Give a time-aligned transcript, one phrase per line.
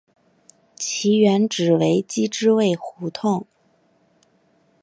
[0.75, 3.45] 其原址为机织卫胡同。